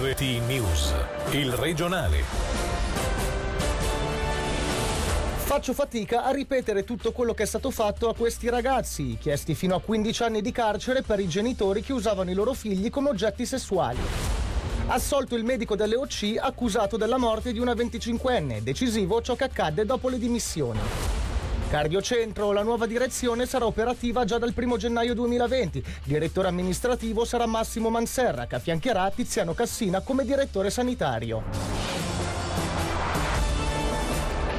[0.00, 0.94] RT News,
[1.32, 2.22] il regionale.
[5.38, 9.74] Faccio fatica a ripetere tutto quello che è stato fatto a questi ragazzi, chiesti fino
[9.74, 13.44] a 15 anni di carcere per i genitori che usavano i loro figli come oggetti
[13.44, 13.98] sessuali.
[14.86, 19.84] Assolto il medico delle OC accusato della morte di una 25enne, decisivo ciò che accadde
[19.84, 21.17] dopo le dimissioni.
[21.68, 25.84] Cardiocentro, la nuova direzione sarà operativa già dal 1 gennaio 2020.
[26.02, 31.97] Direttore amministrativo sarà Massimo Manserra, che affiancherà Tiziano Cassina come direttore sanitario.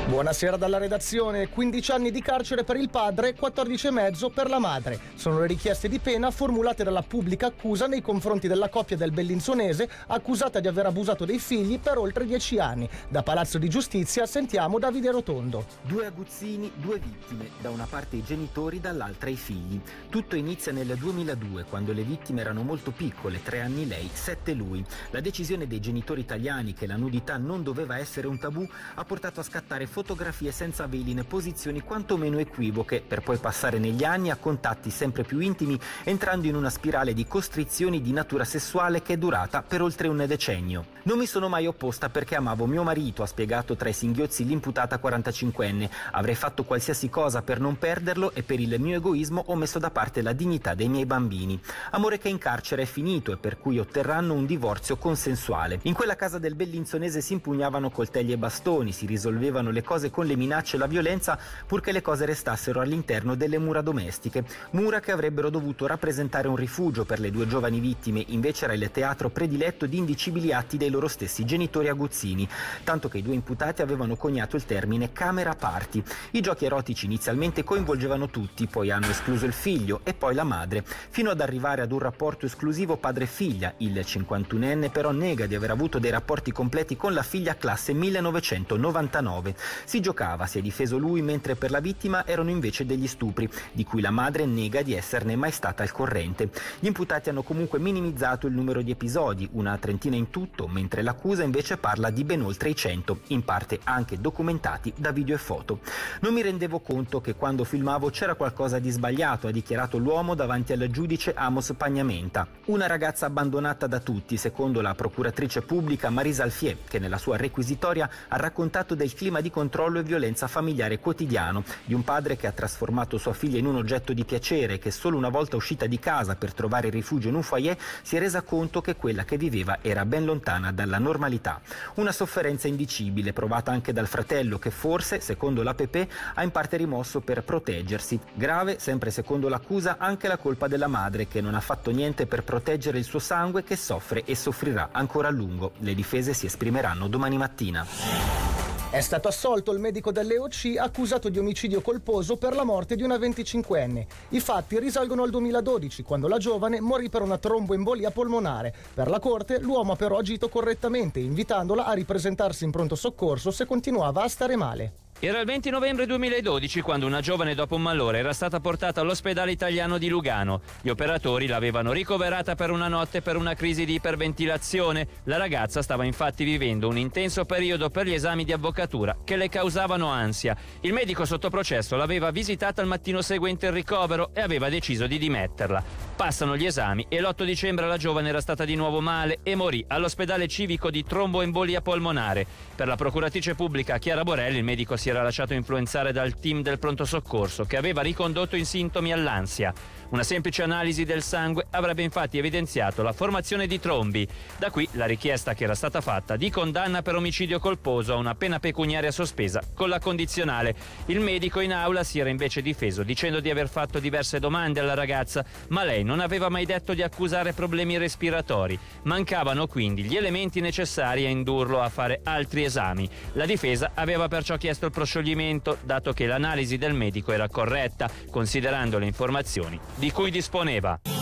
[0.09, 1.49] Buonasera dalla redazione.
[1.49, 4.99] 15 anni di carcere per il padre, 14 e mezzo per la madre.
[5.13, 9.87] Sono le richieste di pena formulate dalla pubblica accusa nei confronti della coppia del Bellinzonese
[10.07, 12.89] accusata di aver abusato dei figli per oltre 10 anni.
[13.07, 15.67] Da Palazzo di Giustizia sentiamo Davide Rotondo.
[15.83, 19.79] Due aguzzini, due vittime, da una parte i genitori, dall'altra i figli.
[20.09, 24.83] Tutto inizia nel 2002, quando le vittime erano molto piccole, tre anni lei, sette lui.
[25.11, 29.39] La decisione dei genitori italiani che la nudità non doveva essere un tabù ha portato
[29.39, 34.37] a scattare fotografie senza veli in posizioni quantomeno equivoche, per poi passare negli anni a
[34.37, 39.17] contatti sempre più intimi, entrando in una spirale di costrizioni di natura sessuale che è
[39.17, 40.85] durata per oltre un decennio.
[41.03, 45.01] Non mi sono mai opposta perché amavo mio marito, ha spiegato tra i singhiozzi l'imputata
[45.03, 45.89] 45enne.
[46.11, 49.91] Avrei fatto qualsiasi cosa per non perderlo e per il mio egoismo ho messo da
[49.91, 51.59] parte la dignità dei miei bambini.
[51.91, 55.79] Amore che in carcere è finito e per cui otterranno un divorzio consensuale.
[55.83, 60.27] In quella casa del Bellinzonese si impugnavano coltelli e bastoni, si risolvevano le cose con
[60.27, 65.11] le minacce e la violenza purché le cose restassero all'interno delle mura domestiche, mura che
[65.11, 69.87] avrebbero dovuto rappresentare un rifugio per le due giovani vittime, invece era il teatro prediletto
[69.87, 72.47] di indicibili atti dei loro stessi genitori aguzzini,
[72.83, 76.03] tanto che i due imputati avevano coniato il termine camera party.
[76.31, 80.83] I giochi erotici inizialmente coinvolgevano tutti, poi hanno escluso il figlio e poi la madre,
[80.85, 83.73] fino ad arrivare ad un rapporto esclusivo padre-figlia.
[83.77, 89.55] Il 51enne però nega di aver avuto dei rapporti completi con la figlia classe 1999.
[89.85, 93.83] Si giocava, si è difeso lui, mentre per la vittima erano invece degli stupri, di
[93.83, 96.49] cui la madre nega di esserne mai stata al corrente.
[96.79, 101.43] Gli imputati hanno comunque minimizzato il numero di episodi, una trentina in tutto, mentre l'accusa
[101.43, 105.79] invece parla di ben oltre i 100, in parte anche documentati da video e foto.
[106.21, 110.73] Non mi rendevo conto che quando filmavo c'era qualcosa di sbagliato, ha dichiarato l'uomo davanti
[110.73, 112.47] al giudice Amos Pagnamenta.
[112.65, 118.09] Una ragazza abbandonata da tutti, secondo la procuratrice pubblica Marisa Alfier, che nella sua requisitoria
[118.27, 122.51] ha raccontato del clima di controllo e violenza familiare quotidiano, di un padre che ha
[122.51, 126.35] trasformato sua figlia in un oggetto di piacere che solo una volta uscita di casa
[126.35, 130.05] per trovare rifugio in un foyer si è resa conto che quella che viveva era
[130.05, 131.61] ben lontana dalla normalità.
[131.95, 137.19] Una sofferenza indicibile provata anche dal fratello che forse, secondo l'APP, ha in parte rimosso
[137.19, 138.19] per proteggersi.
[138.33, 142.43] Grave, sempre secondo l'accusa, anche la colpa della madre che non ha fatto niente per
[142.43, 145.73] proteggere il suo sangue che soffre e soffrirà ancora a lungo.
[145.77, 148.48] Le difese si esprimeranno domani mattina.
[148.91, 153.17] È stato assolto il medico dell'EOC accusato di omicidio colposo per la morte di una
[153.17, 154.05] 25enne.
[154.29, 158.73] I fatti risalgono al 2012, quando la giovane morì per una tromboembolia polmonare.
[158.95, 163.67] Per la corte l'uomo ha però agito correttamente, invitandola a ripresentarsi in pronto soccorso se
[163.67, 164.91] continuava a stare male.
[165.21, 169.51] Era il 20 novembre 2012 quando una giovane dopo un malore era stata portata all'ospedale
[169.51, 170.61] italiano di Lugano.
[170.81, 175.07] Gli operatori l'avevano ricoverata per una notte per una crisi di iperventilazione.
[175.25, 179.49] La ragazza stava infatti vivendo un intenso periodo per gli esami di avvocatura che le
[179.49, 180.55] causavano ansia.
[180.79, 185.17] Il medico sotto processo l'aveva visitata il mattino seguente il ricovero e aveva deciso di
[185.17, 186.08] dimetterla.
[186.19, 189.85] Passano gli esami e l'8 dicembre la giovane era stata di nuovo male e morì
[189.87, 192.45] all'ospedale civico di tromboembolia polmonare.
[192.75, 196.77] Per la procuratrice pubblica Chiara Borelli il medico si era lasciato influenzare dal team del
[196.77, 199.73] pronto soccorso che aveva ricondotto in sintomi all'ansia.
[200.09, 204.27] Una semplice analisi del sangue avrebbe infatti evidenziato la formazione di trombi.
[204.57, 208.35] Da qui la richiesta che era stata fatta di condanna per omicidio colposo a una
[208.35, 210.75] pena pecuniaria sospesa con la condizionale.
[211.05, 214.95] Il medico in aula si era invece difeso dicendo di aver fatto diverse domande alla
[214.95, 218.77] ragazza, ma lei non aveva mai detto di accusare problemi respiratori.
[219.03, 223.07] Mancavano quindi gli elementi necessari a indurlo a fare altri esami.
[223.33, 228.97] La difesa aveva perciò chiesto il proscioglimento, dato che l'analisi del medico era corretta, considerando
[228.97, 231.18] le informazioni di cui disponeva.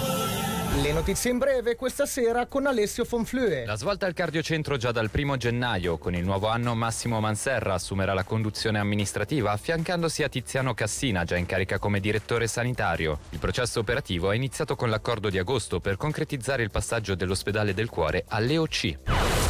[0.82, 3.66] Le notizie in breve questa sera con Alessio Fonflue.
[3.66, 5.98] La svolta al cardiocentro già dal primo gennaio.
[5.98, 11.36] Con il nuovo anno Massimo Manserra assumerà la conduzione amministrativa affiancandosi a Tiziano Cassina, già
[11.36, 13.20] in carica come direttore sanitario.
[13.32, 17.90] Il processo operativo è iniziato con l'accordo di agosto per concretizzare il passaggio dell'ospedale del
[17.90, 19.47] cuore all'EOC.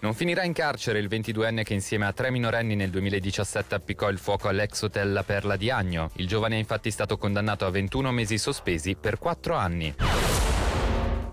[0.00, 4.18] Non finirà in carcere il 22enne che insieme a tre minorenni nel 2017 appiccò il
[4.18, 6.10] fuoco all'ex hotel La Perla di Agno.
[6.16, 9.94] Il giovane è infatti stato condannato a 21 mesi sospesi per 4 anni.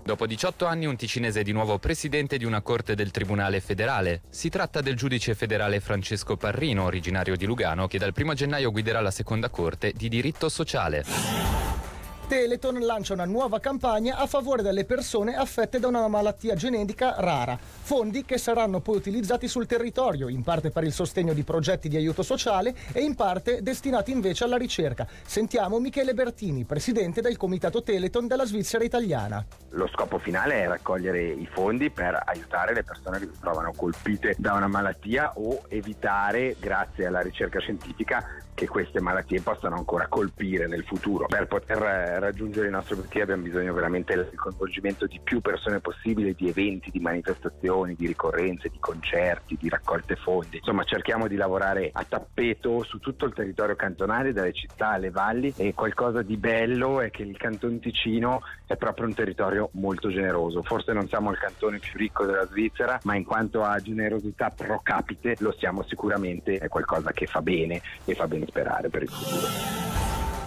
[0.03, 4.23] Dopo 18 anni un ticinese è di nuovo presidente di una corte del Tribunale federale.
[4.29, 8.99] Si tratta del giudice federale Francesco Parrino, originario di Lugano, che dal 1 gennaio guiderà
[8.99, 11.64] la seconda corte di diritto sociale.
[12.27, 17.55] Teleton lancia una nuova campagna a favore delle persone affette da una malattia genetica rara.
[17.57, 21.97] Fondi che saranno poi utilizzati sul territorio, in parte per il sostegno di progetti di
[21.97, 25.07] aiuto sociale e in parte destinati invece alla ricerca.
[25.23, 29.45] Sentiamo Michele Bertini, presidente del Comitato Teleton della Svizzera italiana.
[29.69, 34.33] Lo scopo finale è raccogliere i fondi per aiutare le persone che si trovano colpite
[34.39, 38.25] da una malattia o evitare, grazie alla ricerca scientifica,
[38.55, 41.27] che queste malattie possano ancora colpire nel futuro.
[41.27, 45.81] Per poter eh, raggiungere i nostri obiettivi abbiamo bisogno veramente del coinvolgimento di più persone
[45.81, 50.57] possibile, di eventi, di manifestazioni, di ricorrenze, di concerti, di raccolte fondi.
[50.57, 55.53] Insomma cerchiamo di lavorare a tappeto su tutto il territorio cantonale, dalle città alle valli
[55.57, 60.63] e qualcosa di bello è che il Canton Ticino è proprio un territorio molto generoso.
[60.63, 64.79] Forse non siamo il cantone più ricco della Svizzera, ma in quanto a generosità pro
[64.81, 69.09] capite lo siamo sicuramente, è qualcosa che fa bene e fa bene sperare per il
[69.09, 69.83] futuro.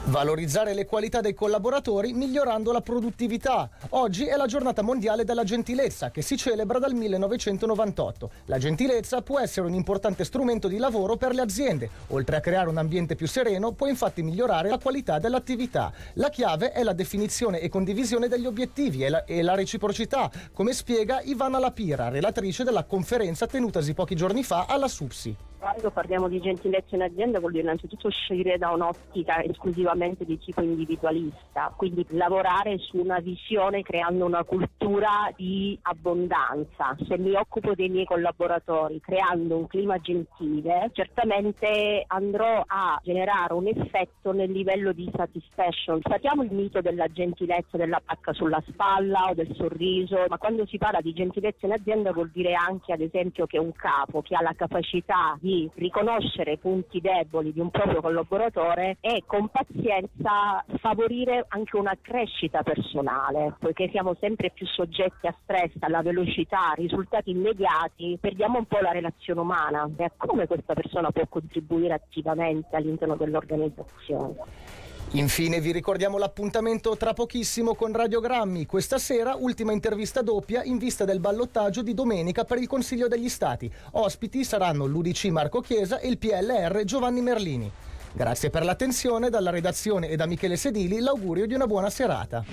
[0.08, 3.68] Valorizzare le qualità dei collaboratori migliorando la produttività.
[3.90, 8.30] Oggi è la giornata mondiale della gentilezza che si celebra dal 1998.
[8.46, 11.90] La gentilezza può essere un importante strumento di lavoro per le aziende.
[12.08, 15.92] Oltre a creare un ambiente più sereno, può infatti migliorare la qualità dell'attività.
[16.14, 20.72] La chiave è la definizione e condivisione degli obiettivi e la, e la reciprocità, come
[20.72, 25.36] spiega Ivana Lapira, relatrice della conferenza tenutasi pochi giorni fa alla SUPSI.
[25.58, 30.62] Quando parliamo di gentilezza in azienda vuol dire innanzitutto uscire da un'ottica esclusivamente di tipo
[30.62, 36.96] individualista, quindi lavorare su una visione creando una cultura di abbondanza.
[37.08, 43.66] Se mi occupo dei miei collaboratori creando un clima gentile, certamente andrò a generare un
[43.66, 46.00] effetto nel livello di satisfaction.
[46.02, 50.78] Sappiamo il mito della gentilezza, della pacca sulla spalla o del sorriso, ma quando si
[50.78, 54.40] parla di gentilezza in azienda vuol dire anche ad esempio che un capo che ha
[54.40, 60.62] la capacità di di riconoscere i punti deboli di un proprio collaboratore e con pazienza
[60.78, 67.30] favorire anche una crescita personale, poiché siamo sempre più soggetti a stress, alla velocità, risultati
[67.30, 72.76] immediati, perdiamo un po' la relazione umana e a come questa persona può contribuire attivamente
[72.76, 74.97] all'interno dell'organizzazione.
[75.12, 78.66] Infine vi ricordiamo l'appuntamento tra pochissimo con Radiogrammi.
[78.66, 83.30] Questa sera ultima intervista doppia in vista del ballottaggio di domenica per il Consiglio degli
[83.30, 83.72] Stati.
[83.92, 87.70] Ospiti saranno l'UDC Marco Chiesa e il PLR Giovanni Merlini.
[88.12, 92.44] Grazie per l'attenzione dalla redazione e da Michele Sedili l'augurio di una buona serata.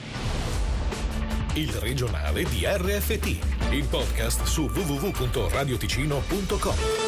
[1.56, 3.26] Il regionale di RFT,
[3.72, 7.05] il podcast su www.radioticino.com.